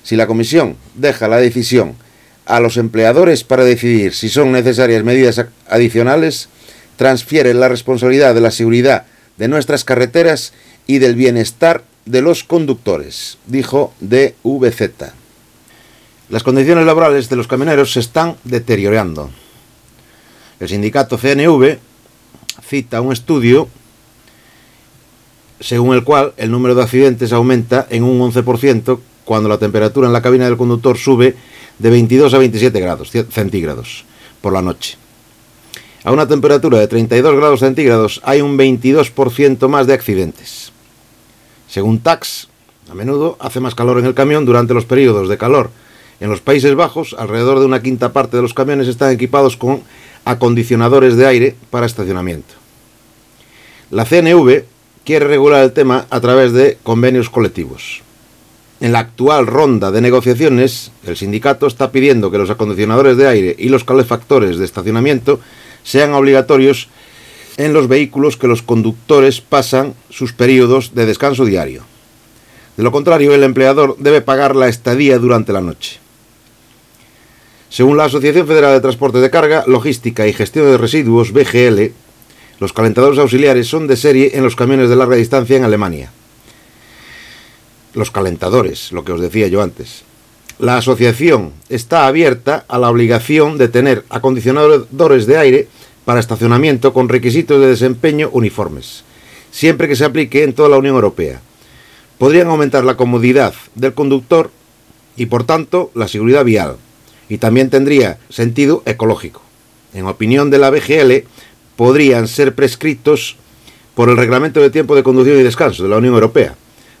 Si 0.01 0.15
la 0.15 0.25
Comisión 0.25 0.75
deja 0.95 1.27
la 1.27 1.37
decisión 1.37 1.93
a 2.47 2.59
los 2.59 2.77
empleadores 2.77 3.43
para 3.43 3.63
decidir 3.63 4.15
si 4.15 4.27
son 4.29 4.53
necesarias 4.53 5.03
medidas 5.03 5.45
adicionales, 5.69 6.49
transfiere 6.95 7.53
la 7.53 7.69
responsabilidad 7.69 8.33
de 8.33 8.41
la 8.41 8.49
seguridad 8.49 9.05
de 9.37 9.47
nuestras 9.47 9.83
carreteras 9.83 10.53
y 10.87 10.97
del 10.97 11.13
bienestar 11.13 11.83
de 12.07 12.23
los 12.23 12.43
conductores, 12.43 13.37
dijo 13.45 13.93
DVZ. 13.99 15.11
Las 16.29 16.41
condiciones 16.41 16.87
laborales 16.87 17.29
de 17.29 17.35
los 17.35 17.45
camioneros 17.45 17.93
se 17.93 17.99
están 17.99 18.35
deteriorando. 18.45 19.29
El 20.59 20.69
sindicato 20.69 21.19
CNV 21.19 21.77
cita 22.67 23.01
un 23.01 23.13
estudio 23.13 23.69
según 25.61 25.95
el 25.95 26.03
cual 26.03 26.33
el 26.37 26.51
número 26.51 26.75
de 26.75 26.83
accidentes 26.83 27.31
aumenta 27.31 27.87
en 27.89 28.03
un 28.03 28.19
11% 28.19 28.99
cuando 29.23 29.47
la 29.47 29.57
temperatura 29.57 30.07
en 30.07 30.13
la 30.13 30.21
cabina 30.21 30.45
del 30.45 30.57
conductor 30.57 30.97
sube 30.97 31.35
de 31.79 31.89
22 31.89 32.33
a 32.33 32.37
27 32.37 32.79
grados 32.79 33.11
centígrados 33.29 34.03
por 34.41 34.51
la 34.51 34.61
noche. 34.61 34.97
A 36.03 36.11
una 36.11 36.27
temperatura 36.27 36.79
de 36.79 36.87
32 36.87 37.35
grados 37.35 37.59
centígrados 37.59 38.21
hay 38.23 38.41
un 38.41 38.57
22% 38.57 39.67
más 39.67 39.87
de 39.87 39.93
accidentes. 39.93 40.71
Según 41.67 41.99
TAX, 41.99 42.49
a 42.89 42.95
menudo 42.95 43.37
hace 43.39 43.59
más 43.59 43.75
calor 43.75 43.99
en 43.99 44.05
el 44.05 44.13
camión 44.13 44.45
durante 44.45 44.73
los 44.73 44.85
periodos 44.85 45.29
de 45.29 45.37
calor 45.37 45.69
en 46.21 46.29
los 46.29 46.39
Países 46.39 46.75
Bajos, 46.75 47.15
alrededor 47.17 47.59
de 47.59 47.65
una 47.65 47.81
quinta 47.81 48.13
parte 48.13 48.37
de 48.37 48.43
los 48.43 48.53
camiones 48.53 48.87
están 48.87 49.11
equipados 49.11 49.57
con 49.57 49.81
acondicionadores 50.23 51.17
de 51.17 51.25
aire 51.25 51.55
para 51.71 51.87
estacionamiento. 51.87 52.53
La 53.89 54.05
CNV 54.05 54.63
quiere 55.05 55.27
regular 55.27 55.63
el 55.63 55.73
tema 55.73 56.05
a 56.09 56.19
través 56.19 56.53
de 56.53 56.77
convenios 56.83 57.29
colectivos. 57.29 58.01
En 58.79 58.91
la 58.91 58.99
actual 58.99 59.45
ronda 59.45 59.91
de 59.91 60.01
negociaciones, 60.01 60.91
el 61.05 61.15
sindicato 61.15 61.67
está 61.67 61.91
pidiendo 61.91 62.31
que 62.31 62.39
los 62.39 62.49
acondicionadores 62.49 63.15
de 63.15 63.27
aire 63.27 63.55
y 63.59 63.69
los 63.69 63.83
calefactores 63.83 64.57
de 64.57 64.65
estacionamiento 64.65 65.39
sean 65.83 66.13
obligatorios 66.13 66.89
en 67.57 67.73
los 67.73 67.87
vehículos 67.87 68.37
que 68.37 68.47
los 68.47 68.63
conductores 68.63 69.41
pasan 69.41 69.93
sus 70.09 70.33
periodos 70.33 70.95
de 70.95 71.05
descanso 71.05 71.45
diario. 71.45 71.83
De 72.77 72.83
lo 72.83 72.91
contrario, 72.91 73.35
el 73.35 73.43
empleador 73.43 73.97
debe 73.99 74.21
pagar 74.21 74.55
la 74.55 74.67
estadía 74.67 75.19
durante 75.19 75.53
la 75.53 75.61
noche. 75.61 75.99
Según 77.69 77.97
la 77.97 78.05
Asociación 78.05 78.47
Federal 78.47 78.73
de 78.73 78.81
Transporte 78.81 79.19
de 79.19 79.29
Carga, 79.29 79.63
Logística 79.67 80.27
y 80.27 80.33
Gestión 80.33 80.65
de 80.65 80.77
Residuos, 80.77 81.31
BGL, 81.31 81.93
los 82.61 82.73
calentadores 82.73 83.17
auxiliares 83.17 83.65
son 83.65 83.87
de 83.87 83.97
serie 83.97 84.37
en 84.37 84.43
los 84.43 84.55
camiones 84.55 84.87
de 84.87 84.95
larga 84.95 85.15
distancia 85.15 85.57
en 85.57 85.63
Alemania. 85.63 86.11
Los 87.95 88.11
calentadores, 88.11 88.91
lo 88.91 89.03
que 89.03 89.13
os 89.13 89.19
decía 89.19 89.47
yo 89.47 89.63
antes. 89.63 90.03
La 90.59 90.77
asociación 90.77 91.53
está 91.69 92.05
abierta 92.05 92.63
a 92.67 92.77
la 92.77 92.91
obligación 92.91 93.57
de 93.57 93.67
tener 93.67 94.05
acondicionadores 94.09 95.25
de 95.25 95.37
aire 95.39 95.67
para 96.05 96.19
estacionamiento 96.19 96.93
con 96.93 97.09
requisitos 97.09 97.59
de 97.59 97.65
desempeño 97.65 98.29
uniformes, 98.31 99.05
siempre 99.49 99.87
que 99.87 99.95
se 99.95 100.05
aplique 100.05 100.43
en 100.43 100.53
toda 100.53 100.69
la 100.69 100.77
Unión 100.77 100.93
Europea. 100.93 101.41
Podrían 102.19 102.49
aumentar 102.49 102.83
la 102.85 102.95
comodidad 102.95 103.55
del 103.73 103.95
conductor 103.95 104.51
y, 105.17 105.25
por 105.25 105.45
tanto, 105.45 105.89
la 105.95 106.07
seguridad 106.07 106.45
vial 106.45 106.75
y 107.27 107.39
también 107.39 107.71
tendría 107.71 108.19
sentido 108.29 108.83
ecológico. 108.85 109.41
En 109.93 110.05
opinión 110.05 110.51
de 110.51 110.59
la 110.59 110.69
BGL, 110.69 111.25
podrían 111.75 112.27
ser 112.27 112.55
prescritos 112.55 113.37
por 113.95 114.09
el 114.09 114.17
Reglamento 114.17 114.61
de 114.61 114.69
Tiempo 114.69 114.95
de 114.95 115.03
Conducción 115.03 115.39
y 115.39 115.43
Descanso 115.43 115.83
de 115.83 115.89
la 115.89 115.97
Unión 115.97 116.13
Europea 116.13 116.55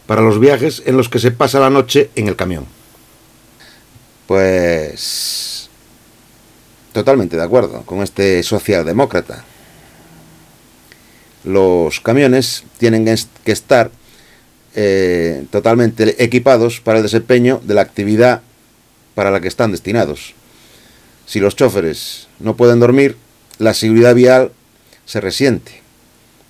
para 0.05 0.21
los 0.21 0.39
viajes 0.39 0.83
en 0.85 0.97
los 0.97 1.09
que 1.09 1.19
se 1.19 1.31
pasa 1.31 1.59
la 1.59 1.69
noche 1.69 2.09
en 2.15 2.27
el 2.27 2.35
camión. 2.35 2.65
Pues 4.27 5.69
totalmente 6.91 7.37
de 7.37 7.43
acuerdo 7.43 7.83
con 7.83 8.01
este 8.01 8.43
socialdemócrata. 8.43 9.45
Los 11.43 11.99
camiones 12.01 12.63
tienen 12.77 13.05
que 13.05 13.51
estar 13.51 13.91
eh, 14.75 15.45
totalmente 15.49 16.23
equipados 16.23 16.81
para 16.81 16.97
el 16.97 17.03
desempeño 17.03 17.61
de 17.63 17.73
la 17.73 17.81
actividad 17.81 18.41
para 19.15 19.31
la 19.31 19.41
que 19.41 19.47
están 19.47 19.71
destinados. 19.71 20.33
Si 21.25 21.39
los 21.39 21.55
choferes 21.55 22.27
no 22.39 22.55
pueden 22.55 22.79
dormir, 22.79 23.17
la 23.57 23.73
seguridad 23.73 24.15
vial 24.15 24.51
se 25.05 25.21
resiente 25.21 25.81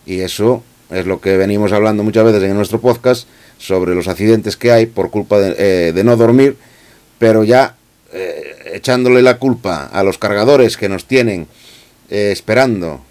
Y 0.05 0.21
eso 0.21 0.63
es 0.91 1.05
lo 1.05 1.21
que 1.21 1.37
venimos 1.37 1.71
hablando 1.71 2.03
muchas 2.03 2.25
veces 2.25 2.43
en 2.43 2.55
nuestro 2.55 2.81
podcast 2.81 3.27
sobre 3.57 3.95
los 3.95 4.07
accidentes 4.07 4.57
que 4.57 4.71
hay 4.71 4.87
por 4.87 5.09
culpa 5.09 5.39
de, 5.39 5.55
eh, 5.57 6.03
no 6.03 6.17
dormir, 6.17 6.57
pero 7.17 7.43
ya 7.43 7.75
eh, 8.11 8.71
echándole 8.73 9.21
la 9.21 9.37
culpa 9.37 9.85
a 9.85 10.03
los 10.03 10.17
cargadores 10.17 10.75
que 10.75 10.89
nos 10.89 11.05
tienen 11.05 11.47
eh, 12.09 12.31
esperando 12.31 13.01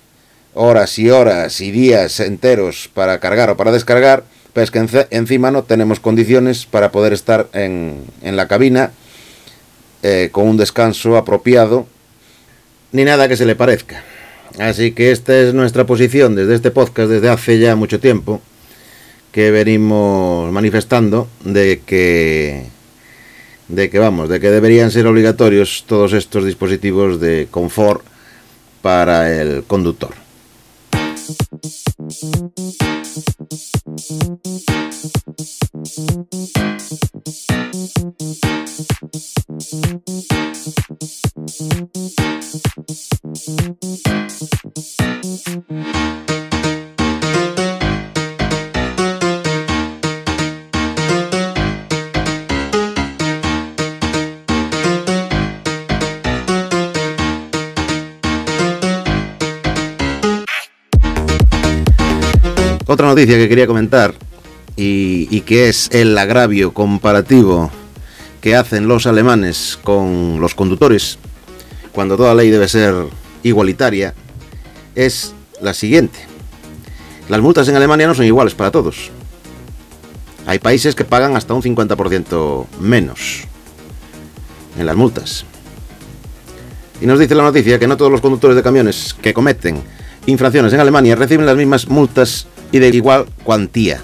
horas 0.53 0.99
y 0.99 1.09
horas 1.09 1.61
y 1.61 1.71
días 1.71 2.21
enteros 2.21 2.91
para 2.93 3.19
cargar 3.19 3.51
o 3.51 3.57
para 3.57 3.73
descargar, 3.73 4.25
pues 4.53 4.71
que 4.71 4.87
encima 5.11 5.51
no 5.51 5.63
tenemos 5.63 6.01
condiciones 6.01 6.67
para 6.67 6.91
poder 6.91 7.13
estar 7.13 7.49
en, 7.53 8.05
en 8.23 8.37
la 8.37 8.49
cabina 8.49 8.91
con 10.33 10.49
un 10.49 10.57
descanso 10.57 11.19
apropiado, 11.19 11.87
ni 12.91 13.05
nada 13.05 13.29
que 13.29 13.37
se 13.37 13.45
le 13.45 13.55
parezca. 13.55 14.03
Así 14.59 14.93
que 14.93 15.11
esta 15.11 15.39
es 15.39 15.55
nuestra 15.55 15.87
posición 15.87 16.35
desde 16.35 16.55
este 16.55 16.71
podcast 16.71 17.11
desde 17.11 17.29
hace 17.29 17.59
ya 17.59 17.77
mucho 17.77 18.01
tiempo 18.01 18.41
que 19.33 19.51
venimos 19.51 20.53
manifestando 20.53 21.29
de 21.45 21.81
que 21.87 22.67
de 23.69 23.89
que 23.89 23.99
vamos, 24.01 24.29
de 24.29 24.41
que 24.41 24.51
deberían 24.51 24.91
ser 24.91 25.07
obligatorios 25.07 25.85
todos 25.87 26.13
estos 26.13 26.45
dispositivos 26.45 27.21
de 27.21 27.47
confort 27.51 28.03
para 28.83 29.41
el 29.41 29.63
conductor. 29.65 30.15
Otra 62.87 63.07
noticia 63.07 63.37
que 63.37 63.49
quería 63.49 63.67
comentar 63.67 64.30
y, 64.83 65.41
que 65.43 65.69
es 65.69 65.91
el 65.93 66.17
agravio 66.17 66.73
comparativo 66.73 67.71
que 68.41 68.57
hacen 68.57 68.89
los 68.89 69.07
alemanes 69.07 69.79
con 69.83 70.41
los 70.41 70.55
conductores, 70.55 71.19
cuando 71.93 72.17
toda 72.17 72.35
ley 72.35 72.49
debe 72.51 72.69
ser 72.69 72.95
igualitaria, 73.43 74.15
es 74.95 75.35
la 75.61 75.75
siguiente. 75.75 76.19
Las 77.29 77.43
multas 77.43 77.69
en 77.69 77.77
Alemania 77.77 78.07
no 78.07 78.15
son 78.15 78.25
iguales 78.25 78.55
para 78.55 78.71
todos. 78.71 79.11
Hay 80.47 80.59
países 80.59 80.95
que 80.95 81.05
pagan 81.05 81.37
hasta 81.37 81.53
un 81.53 81.63
50% 81.63 82.67
menos 82.81 83.43
en 84.79 84.87
las 84.87 84.97
multas. 84.97 85.45
Y 87.03 87.07
nos 87.07 87.19
dice 87.19 87.35
la 87.35 87.43
noticia 87.43 87.79
que 87.79 87.87
no 87.87 87.99
todos 87.99 88.11
los 88.11 88.23
conductores 88.23 88.57
de 88.57 88.63
camiones 88.63 89.15
que 89.21 89.35
cometen 89.35 89.83
infracciones 90.27 90.73
en 90.73 90.81
Alemania 90.81 91.17
reciben 91.17 91.47
las 91.47 91.57
mismas 91.57 91.89
multas 91.89 92.47
y 92.73 92.79
de 92.79 92.89
igual 92.89 93.27
cuantía. 93.45 94.03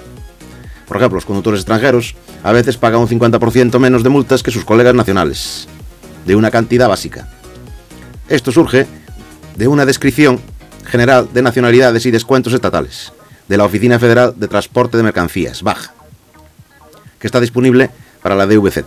Por 0.87 0.97
ejemplo, 0.97 1.17
los 1.17 1.25
conductores 1.25 1.61
extranjeros 1.61 2.15
a 2.43 2.53
veces 2.53 2.77
pagan 2.77 3.01
un 3.01 3.09
50% 3.09 3.79
menos 3.79 4.03
de 4.03 4.09
multas 4.09 4.43
que 4.43 4.51
sus 4.51 4.65
colegas 4.65 4.95
nacionales, 4.95 5.67
de 6.25 6.37
una 6.37 6.51
cantidad 6.51 6.89
básica. 6.89 7.29
Esto 8.29 8.53
surge 8.53 8.87
de 9.57 9.69
una 9.69 9.87
descripción 9.87 10.41
general 10.85 11.29
de 11.33 11.43
nacionalidades 11.43 12.07
y 12.07 12.11
descuentos 12.11 12.53
estatales 12.53 13.13
de 13.49 13.57
la 13.57 13.65
Oficina 13.65 13.99
Federal 13.99 14.35
de 14.37 14.49
Transporte 14.49 14.97
de 14.97 15.03
Mercancías, 15.03 15.63
BAJ, 15.63 15.91
que 17.19 17.27
está 17.27 17.41
disponible 17.41 17.91
para 18.23 18.35
la 18.35 18.47
DVZ. 18.47 18.85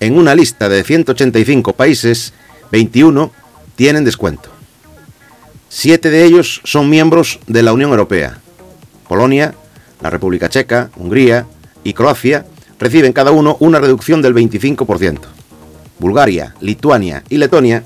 En 0.00 0.18
una 0.18 0.34
lista 0.34 0.68
de 0.68 0.82
185 0.82 1.74
países, 1.74 2.32
21 2.70 3.30
tienen 3.76 4.04
descuento. 4.04 4.48
Siete 5.68 6.10
de 6.10 6.24
ellos 6.24 6.60
son 6.64 6.90
miembros 6.90 7.38
de 7.46 7.62
la 7.62 7.72
Unión 7.72 7.90
Europea. 7.90 8.38
Polonia, 9.08 9.54
la 10.02 10.10
República 10.10 10.48
Checa, 10.48 10.90
Hungría 10.96 11.46
y 11.84 11.92
Croacia 11.92 12.44
reciben 12.78 13.12
cada 13.12 13.30
uno 13.30 13.56
una 13.60 13.78
reducción 13.78 14.20
del 14.22 14.34
25%. 14.34 15.20
Bulgaria, 15.98 16.54
Lituania 16.60 17.22
y 17.28 17.36
Letonia, 17.36 17.84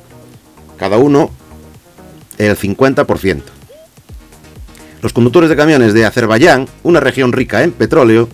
cada 0.79 0.97
uno 0.97 1.31
el 2.39 2.57
50%. 2.57 3.43
Los 5.03 5.13
conductores 5.13 5.51
de 5.51 5.57
camiones 5.57 5.93
de 5.93 6.07
Azerbaiyán, 6.07 6.67
una 6.83 7.01
región 7.01 7.33
rica 7.33 7.63
en 7.63 7.73
petróleo, 7.73 8.29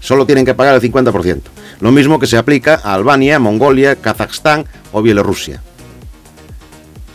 solo 0.00 0.26
tienen 0.26 0.44
que 0.44 0.54
pagar 0.54 0.74
el 0.74 0.82
50%. 0.82 1.40
Lo 1.80 1.90
mismo 1.90 2.18
que 2.18 2.26
se 2.26 2.36
aplica 2.36 2.80
a 2.84 2.94
Albania, 2.94 3.38
Mongolia, 3.38 3.96
Kazajstán 3.96 4.66
o 4.92 5.00
Bielorrusia. 5.00 5.62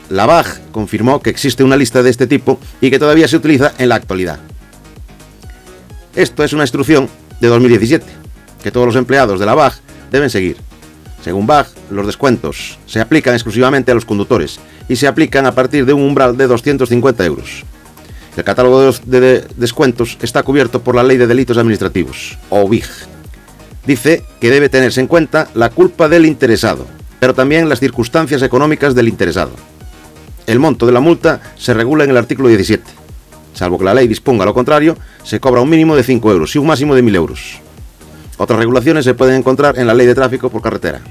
La 0.09 0.25
BAG 0.25 0.71
confirmó 0.71 1.21
que 1.21 1.29
existe 1.29 1.63
una 1.63 1.77
lista 1.77 2.01
de 2.01 2.09
este 2.09 2.25
tipo 2.25 2.59
y 2.81 2.89
que 2.89 2.97
todavía 2.97 3.27
se 3.27 3.37
utiliza 3.37 3.73
en 3.77 3.89
la 3.89 3.95
actualidad. 3.95 4.39
Esto 6.15 6.43
es 6.43 6.53
una 6.53 6.63
instrucción 6.63 7.07
de 7.39 7.47
2017, 7.47 8.05
que 8.63 8.71
todos 8.71 8.87
los 8.87 8.95
empleados 8.95 9.39
de 9.39 9.45
la 9.45 9.53
BAG 9.53 9.73
deben 10.11 10.29
seguir. 10.29 10.57
Según 11.23 11.45
BAG, 11.45 11.67
los 11.91 12.05
descuentos 12.05 12.79
se 12.85 12.99
aplican 12.99 13.33
exclusivamente 13.33 13.91
a 13.91 13.95
los 13.95 14.05
conductores 14.05 14.59
y 14.87 14.95
se 14.95 15.07
aplican 15.07 15.45
a 15.45 15.53
partir 15.53 15.85
de 15.85 15.93
un 15.93 16.01
umbral 16.01 16.35
de 16.35 16.47
250 16.47 17.25
euros. 17.25 17.63
El 18.35 18.43
catálogo 18.43 18.91
de 19.05 19.45
descuentos 19.55 20.17
está 20.21 20.43
cubierto 20.43 20.81
por 20.81 20.95
la 20.95 21.03
Ley 21.03 21.17
de 21.17 21.27
Delitos 21.27 21.57
Administrativos, 21.57 22.37
o 22.49 22.67
BIG. 22.67 22.85
Dice 23.85 24.23
que 24.39 24.49
debe 24.49 24.69
tenerse 24.69 25.01
en 25.01 25.07
cuenta 25.07 25.49
la 25.53 25.69
culpa 25.69 26.09
del 26.09 26.25
interesado, 26.25 26.87
pero 27.19 27.35
también 27.35 27.69
las 27.69 27.79
circunstancias 27.79 28.41
económicas 28.41 28.95
del 28.95 29.09
interesado. 29.09 29.51
El 30.47 30.59
monto 30.59 30.85
de 30.85 30.91
la 30.91 31.01
multa 31.01 31.41
se 31.55 31.73
regula 31.73 32.03
en 32.03 32.11
el 32.11 32.17
artículo 32.17 32.47
17. 32.47 32.98
Salvo 33.59 33.77
que 33.77 33.83
la 33.83 33.93
ley 33.93 34.07
disponga 34.07 34.45
lo 34.45 34.53
contrario, 34.53 34.95
se 35.21 35.41
cobra 35.41 35.59
un 35.59 35.69
mínimo 35.69 35.93
de 35.93 36.01
5 36.01 36.31
euros 36.31 36.55
y 36.55 36.59
un 36.59 36.67
máximo 36.67 36.95
de 36.95 37.03
1.000 37.03 37.15
euros. 37.15 37.59
Otras 38.37 38.57
regulaciones 38.57 39.03
se 39.03 39.15
pueden 39.15 39.35
encontrar 39.35 39.77
en 39.77 39.85
la 39.85 39.93
Ley 39.93 40.07
de 40.07 40.15
Tráfico 40.15 40.49
por 40.49 40.61
Carretera. 40.61 41.01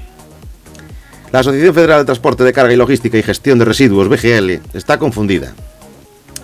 La 1.31 1.41
Asociación 1.41 1.75
Federal 1.75 1.99
de 1.99 2.05
Transporte 2.05 2.43
de 2.43 2.51
Carga 2.51 2.73
y 2.73 2.75
Logística 2.75 3.19
y 3.19 3.21
Gestión 3.21 3.59
de 3.59 3.65
Residuos, 3.65 4.09
BGL, 4.09 4.61
está 4.73 4.97
confundida. 4.97 5.53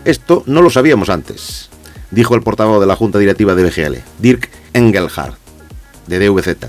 Esto 0.04 0.44
no 0.46 0.62
lo 0.62 0.70
sabíamos 0.70 1.10
antes, 1.10 1.72
dijo 2.12 2.36
el 2.36 2.44
portavoz 2.44 2.80
de 2.80 2.86
la 2.86 2.96
Junta 2.96 3.18
Directiva 3.18 3.56
de 3.56 3.64
BGL, 3.64 3.96
Dirk 4.20 4.52
Engelhardt, 4.74 5.40
de 6.06 6.20
DVZ. 6.20 6.68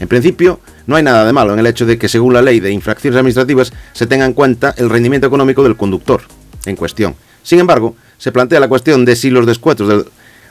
En 0.00 0.08
principio, 0.08 0.60
no 0.86 0.96
hay 0.96 1.02
nada 1.02 1.24
de 1.24 1.32
malo 1.32 1.54
en 1.54 1.60
el 1.60 1.66
hecho 1.66 1.86
de 1.86 1.96
que, 1.96 2.10
según 2.10 2.34
la 2.34 2.42
ley 2.42 2.60
de 2.60 2.72
infracciones 2.72 3.16
administrativas, 3.16 3.72
se 3.94 4.06
tenga 4.06 4.26
en 4.26 4.34
cuenta 4.34 4.74
el 4.76 4.90
rendimiento 4.90 5.26
económico 5.26 5.62
del 5.62 5.78
conductor 5.78 6.20
en 6.66 6.76
cuestión. 6.76 7.14
Sin 7.42 7.58
embargo, 7.58 7.96
se 8.24 8.32
plantea 8.32 8.58
la 8.58 8.68
cuestión 8.68 9.04
de 9.04 9.16
si 9.16 9.28
los 9.28 9.44
descuentos 9.44 9.86
del, 9.86 10.06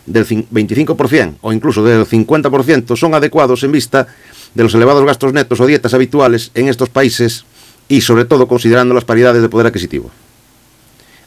del 0.06 0.28
25% 0.28 1.38
o 1.42 1.52
incluso 1.52 1.84
del 1.84 2.06
50% 2.06 2.96
son 2.96 3.16
adecuados 3.16 3.64
en 3.64 3.72
vista 3.72 4.06
de 4.54 4.62
los 4.62 4.76
elevados 4.76 5.04
gastos 5.04 5.34
netos 5.34 5.60
o 5.60 5.66
dietas 5.66 5.96
habituales 5.96 6.52
en 6.54 6.68
estos 6.68 6.90
países 6.90 7.46
y 7.90 8.02
sobre 8.02 8.26
todo 8.26 8.48
considerando 8.48 8.94
las 8.94 9.06
paridades 9.06 9.42
de 9.42 9.50
poder 9.50 9.66
adquisitivo. 9.66 10.12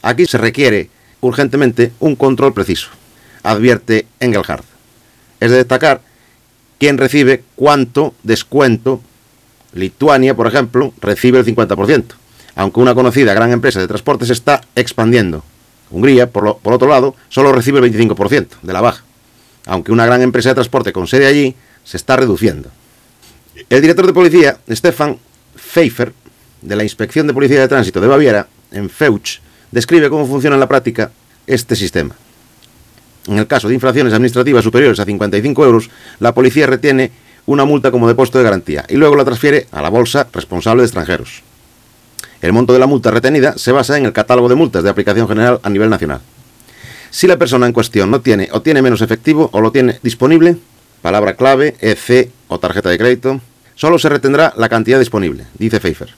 Aquí 0.02 0.24
se 0.24 0.38
requiere 0.38 0.88
urgentemente 1.20 1.90
un 1.98 2.14
control 2.14 2.54
preciso, 2.54 2.90
advierte 3.42 4.06
Engelhardt. 4.20 4.66
Es 5.40 5.50
de 5.50 5.56
destacar 5.56 6.00
quién 6.78 6.96
recibe 6.96 7.42
cuánto 7.56 8.14
descuento. 8.22 9.00
Lituania, 9.72 10.36
por 10.36 10.46
ejemplo, 10.46 10.94
recibe 11.00 11.40
el 11.40 11.44
50%, 11.44 12.04
aunque 12.54 12.78
una 12.78 12.94
conocida 12.94 13.34
gran 13.34 13.50
empresa 13.50 13.80
de 13.80 13.88
transportes 13.88 14.30
está 14.30 14.60
expandiendo. 14.76 15.42
Hungría, 15.90 16.30
por, 16.30 16.58
otro 16.62 16.88
lado, 16.88 17.14
solo 17.28 17.52
recibe 17.52 17.78
el 17.78 17.92
25% 17.92 18.46
de 18.62 18.72
la 18.72 18.80
baja, 18.80 19.04
aunque 19.66 19.92
una 19.92 20.06
gran 20.06 20.22
empresa 20.22 20.50
de 20.50 20.56
transporte 20.56 20.92
con 20.92 21.06
sede 21.06 21.26
allí 21.26 21.54
se 21.84 21.96
está 21.96 22.16
reduciendo. 22.16 22.70
El 23.70 23.80
director 23.80 24.06
de 24.06 24.12
policía, 24.12 24.58
Stefan 24.68 25.18
Pfeiffer, 25.54 26.12
de 26.62 26.76
la 26.76 26.82
Inspección 26.82 27.26
de 27.26 27.34
Policía 27.34 27.60
de 27.60 27.68
Tránsito 27.68 28.00
de 28.00 28.08
Baviera, 28.08 28.48
en 28.72 28.90
Feuch, 28.90 29.40
describe 29.70 30.10
cómo 30.10 30.26
funciona 30.26 30.56
en 30.56 30.60
la 30.60 30.68
práctica 30.68 31.12
este 31.46 31.76
sistema. 31.76 32.14
En 33.28 33.38
el 33.38 33.46
caso 33.46 33.68
de 33.68 33.74
infracciones 33.74 34.12
administrativas 34.12 34.64
superiores 34.64 34.98
a 35.00 35.04
55 35.04 35.64
euros, 35.64 35.90
la 36.20 36.34
policía 36.34 36.66
retiene 36.66 37.10
una 37.46 37.64
multa 37.64 37.90
como 37.90 38.08
depósito 38.08 38.38
de 38.38 38.44
garantía 38.44 38.84
y 38.88 38.96
luego 38.96 39.16
la 39.16 39.24
transfiere 39.24 39.66
a 39.72 39.82
la 39.82 39.88
bolsa 39.88 40.28
responsable 40.32 40.82
de 40.82 40.86
extranjeros. 40.86 41.42
El 42.46 42.52
monto 42.52 42.72
de 42.72 42.78
la 42.78 42.86
multa 42.86 43.10
retenida 43.10 43.58
se 43.58 43.72
basa 43.72 43.98
en 43.98 44.06
el 44.06 44.12
catálogo 44.12 44.48
de 44.48 44.54
multas 44.54 44.84
de 44.84 44.88
aplicación 44.88 45.26
general 45.26 45.58
a 45.64 45.68
nivel 45.68 45.90
nacional. 45.90 46.20
Si 47.10 47.26
la 47.26 47.38
persona 47.38 47.66
en 47.66 47.72
cuestión 47.72 48.08
no 48.08 48.20
tiene 48.20 48.50
o 48.52 48.62
tiene 48.62 48.82
menos 48.82 49.02
efectivo 49.02 49.50
o 49.52 49.60
lo 49.60 49.72
tiene 49.72 49.98
disponible, 50.00 50.56
palabra 51.02 51.34
clave, 51.34 51.74
EC 51.80 52.30
o 52.46 52.60
tarjeta 52.60 52.88
de 52.88 52.98
crédito, 52.98 53.40
solo 53.74 53.98
se 53.98 54.08
retendrá 54.08 54.54
la 54.56 54.68
cantidad 54.68 55.00
disponible, 55.00 55.44
dice 55.58 55.80
Pfeiffer. 55.80 56.14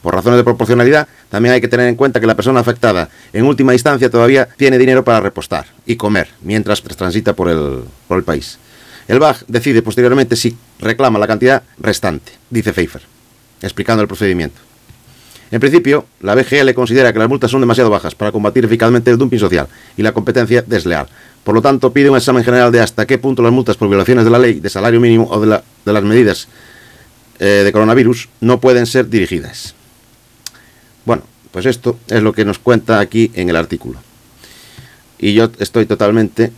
Por 0.00 0.14
razones 0.14 0.38
de 0.38 0.44
proporcionalidad, 0.44 1.06
también 1.28 1.52
hay 1.52 1.60
que 1.60 1.68
tener 1.68 1.86
en 1.86 1.96
cuenta 1.96 2.18
que 2.18 2.26
la 2.26 2.34
persona 2.34 2.60
afectada, 2.60 3.10
en 3.34 3.44
última 3.44 3.74
instancia, 3.74 4.08
todavía 4.08 4.48
tiene 4.56 4.78
dinero 4.78 5.04
para 5.04 5.20
repostar 5.20 5.66
y 5.84 5.96
comer 5.96 6.30
mientras 6.40 6.80
transita 6.80 7.34
por 7.34 7.50
el, 7.50 7.84
el 8.08 8.24
país. 8.24 8.58
El 9.06 9.18
BAG 9.18 9.44
decide 9.48 9.82
posteriormente 9.82 10.34
si 10.34 10.56
reclama 10.78 11.18
la 11.18 11.26
cantidad 11.26 11.62
restante, 11.76 12.32
dice 12.48 12.72
Pfeiffer, 12.72 13.02
explicando 13.60 14.00
el 14.00 14.08
procedimiento. 14.08 14.71
En 15.52 15.60
principio, 15.60 16.06
la 16.22 16.34
BGL 16.34 16.72
considera 16.72 17.12
que 17.12 17.18
las 17.18 17.28
multas 17.28 17.50
son 17.50 17.60
demasiado 17.60 17.90
bajas 17.90 18.14
para 18.14 18.32
combatir 18.32 18.64
eficazmente 18.64 19.10
el 19.10 19.18
dumping 19.18 19.38
social 19.38 19.68
y 19.98 20.02
la 20.02 20.12
competencia 20.12 20.62
desleal. 20.62 21.06
Por 21.44 21.54
lo 21.54 21.60
tanto, 21.60 21.92
pide 21.92 22.08
un 22.08 22.16
examen 22.16 22.42
general 22.42 22.72
de 22.72 22.80
hasta 22.80 23.06
qué 23.06 23.18
punto 23.18 23.42
las 23.42 23.52
multas 23.52 23.76
por 23.76 23.88
violaciones 23.88 24.24
de 24.24 24.30
la 24.30 24.38
ley 24.38 24.60
de 24.60 24.70
salario 24.70 24.98
mínimo 24.98 25.28
o 25.30 25.38
de, 25.38 25.46
la, 25.46 25.62
de 25.84 25.92
las 25.92 26.02
medidas 26.02 26.48
eh, 27.38 27.62
de 27.64 27.70
coronavirus 27.70 28.30
no 28.40 28.60
pueden 28.60 28.86
ser 28.86 29.10
dirigidas. 29.10 29.74
Bueno, 31.04 31.24
pues 31.50 31.66
esto 31.66 31.98
es 32.08 32.22
lo 32.22 32.32
que 32.32 32.46
nos 32.46 32.58
cuenta 32.58 32.98
aquí 32.98 33.30
en 33.34 33.50
el 33.50 33.56
artículo. 33.56 34.00
Y 35.18 35.34
yo 35.34 35.50
estoy 35.58 35.84
totalmente 35.84 36.50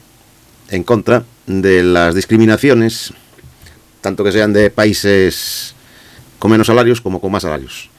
en 0.71 0.85
contra 0.85 1.25
de 1.49 1.83
las 1.83 2.15
discriminaciones, 2.15 3.13
tanto 4.01 4.23
que 4.23 4.31
sean 4.31 4.53
de 4.53 4.71
países 4.71 5.75
con 6.39 6.53
menos 6.53 6.69
salarios 6.69 7.01
como 7.01 7.21
con 7.21 7.33
más 7.33 7.43
salarios 7.43 7.91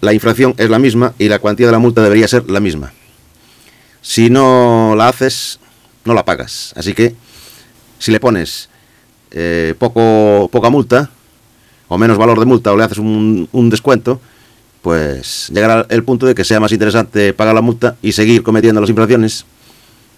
la 0.00 0.12
infracción 0.12 0.54
es 0.56 0.70
la 0.70 0.78
misma 0.78 1.14
y 1.18 1.28
la 1.28 1.38
cuantía 1.38 1.66
de 1.66 1.72
la 1.72 1.78
multa 1.78 2.02
debería 2.02 2.28
ser 2.28 2.50
la 2.50 2.60
misma. 2.60 2.92
Si 4.02 4.30
no 4.30 4.94
la 4.96 5.08
haces, 5.08 5.60
no 6.04 6.14
la 6.14 6.24
pagas. 6.24 6.72
Así 6.76 6.94
que 6.94 7.14
si 7.98 8.10
le 8.10 8.20
pones 8.20 8.68
eh, 9.30 9.74
poco, 9.78 10.48
poca 10.50 10.70
multa, 10.70 11.10
o 11.88 11.98
menos 11.98 12.18
valor 12.18 12.38
de 12.38 12.46
multa, 12.46 12.72
o 12.72 12.76
le 12.76 12.84
haces 12.84 12.98
un, 12.98 13.48
un 13.52 13.70
descuento, 13.70 14.20
pues 14.82 15.50
llegará 15.52 15.86
el 15.90 16.04
punto 16.04 16.26
de 16.26 16.34
que 16.34 16.44
sea 16.44 16.60
más 16.60 16.72
interesante 16.72 17.34
pagar 17.34 17.54
la 17.54 17.60
multa 17.60 17.96
y 18.00 18.12
seguir 18.12 18.42
cometiendo 18.42 18.80
las 18.80 18.88
infracciones 18.88 19.44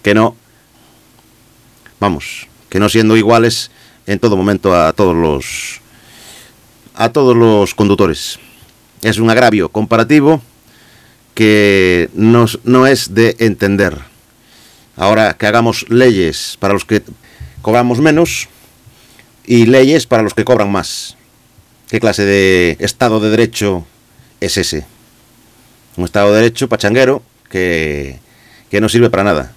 que 0.03 0.15
no, 0.15 0.37
vamos, 1.99 2.47
que 2.69 2.79
no 2.79 2.89
siendo 2.89 3.17
iguales 3.17 3.71
en 4.07 4.19
todo 4.19 4.37
momento 4.37 4.75
a 4.75 4.93
todos 4.93 5.17
los 5.17 5.81
a 6.95 7.09
todos 7.09 7.37
los 7.37 7.75
conductores. 7.75 8.39
Es 9.03 9.19
un 9.19 9.31
agravio 9.31 9.69
comparativo 9.69 10.41
que 11.35 12.09
no, 12.15 12.87
es 12.87 13.15
de 13.15 13.37
entender. 13.41 13.99
Ahora 14.97 15.35
que 15.35 15.47
hagamos 15.47 15.87
leyes 15.89 16.57
para 16.61 16.73
los 16.73 16.85
que 16.85 17.03
cobramos 17.63 17.99
menos 17.99 18.49
y 19.45 19.67
leyes 19.67 20.07
para 20.07 20.23
los 20.23 20.35
que 20.35 20.45
cobran 20.45 20.71
más. 20.71 21.17
¿Qué 21.89 21.99
clase 21.99 22.25
de 22.25 22.77
Estado 22.79 23.19
de 23.19 23.31
Derecho 23.31 23.85
es 24.41 24.57
ese? 24.57 24.85
Un 25.97 26.05
Estado 26.05 26.33
de 26.33 26.41
Derecho 26.41 26.69
pachanguero 26.69 27.23
que, 27.51 28.21
que 28.71 28.81
no 28.81 28.89
sirve 28.89 29.11
para 29.11 29.25
nada. 29.25 29.53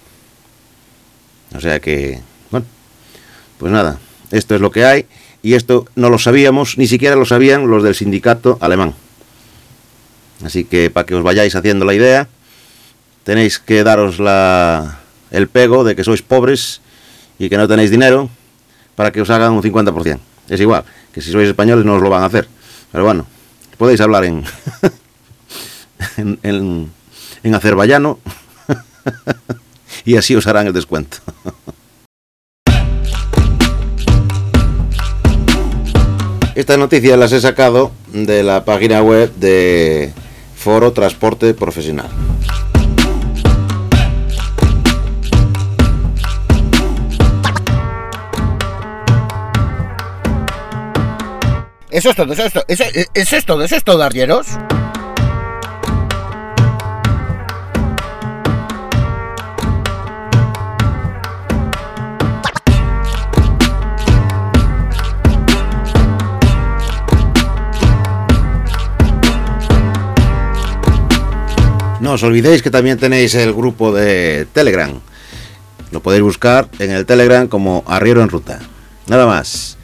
O 1.54 1.60
sea 1.60 1.78
que, 1.78 2.20
bueno, 2.50 2.66
pues 3.58 3.70
nada, 3.70 4.00
esto 4.32 4.56
es 4.56 4.60
lo 4.60 4.72
que 4.72 4.84
hay 4.84 5.06
y 5.42 5.54
esto 5.54 5.86
no 5.94 6.10
lo 6.10 6.18
sabíamos, 6.18 6.76
ni 6.78 6.88
siquiera 6.88 7.14
lo 7.14 7.24
sabían 7.24 7.70
los 7.70 7.84
del 7.84 7.94
sindicato 7.94 8.58
alemán. 8.60 8.94
Así 10.44 10.64
que 10.64 10.90
para 10.90 11.06
que 11.06 11.14
os 11.14 11.22
vayáis 11.22 11.54
haciendo 11.54 11.84
la 11.84 11.94
idea, 11.94 12.28
tenéis 13.24 13.58
que 13.58 13.84
daros 13.84 14.18
la, 14.18 15.00
el 15.30 15.48
pego 15.48 15.84
de 15.84 15.96
que 15.96 16.04
sois 16.04 16.22
pobres 16.22 16.80
y 17.38 17.48
que 17.48 17.56
no 17.56 17.68
tenéis 17.68 17.90
dinero 17.90 18.28
para 18.94 19.12
que 19.12 19.20
os 19.20 19.30
hagan 19.30 19.52
un 19.52 19.62
50%. 19.62 20.18
Es 20.48 20.60
igual, 20.60 20.84
que 21.12 21.20
si 21.20 21.32
sois 21.32 21.48
españoles 21.48 21.84
no 21.84 21.94
os 21.94 22.02
lo 22.02 22.10
van 22.10 22.22
a 22.22 22.26
hacer. 22.26 22.48
Pero 22.92 23.04
bueno, 23.04 23.26
podéis 23.78 24.00
hablar 24.00 24.24
en, 24.24 24.44
en, 26.16 26.90
en, 27.42 27.54
azerbaiyano 27.54 28.18
y 30.04 30.16
así 30.16 30.34
os 30.36 30.46
harán 30.46 30.66
el 30.66 30.72
descuento. 30.72 31.18
Estas 36.54 36.78
noticias 36.78 37.18
las 37.18 37.32
he 37.32 37.40
sacado 37.40 37.92
de 38.14 38.42
la 38.42 38.64
página 38.64 39.02
web 39.02 39.30
de 39.34 40.14
Foro 40.66 40.92
Transporte 40.92 41.54
Profesional. 41.54 42.08
Eso 51.88 52.10
es 52.10 52.16
todo, 52.16 52.32
eso 52.32 52.46
es 52.46 52.52
todo, 52.52 52.64
eso, 52.66 52.84
es 53.36 53.44
todo, 53.46 53.62
eso 53.62 53.76
es 53.76 53.84
todo, 53.84 54.02
arrieros. 54.02 54.58
No 72.06 72.12
os 72.12 72.22
olvidéis 72.22 72.62
que 72.62 72.70
también 72.70 73.02
tenéis 73.02 73.34
el 73.34 73.52
grupo 73.52 73.90
de 73.90 74.46
Telegram. 74.52 74.94
Lo 75.90 75.98
podéis 75.98 76.22
buscar 76.22 76.68
en 76.78 76.92
el 76.92 77.04
Telegram 77.04 77.48
como 77.48 77.82
Arriero 77.84 78.22
en 78.22 78.28
Ruta. 78.28 78.60
Nada 79.08 79.26
más. 79.26 79.76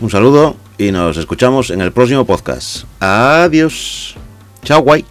Un 0.00 0.08
saludo 0.08 0.56
y 0.78 0.92
nos 0.92 1.18
escuchamos 1.18 1.68
en 1.68 1.82
el 1.82 1.92
próximo 1.92 2.24
podcast. 2.24 2.84
Adiós. 3.00 4.16
Chao, 4.64 4.80
guay. 4.80 5.04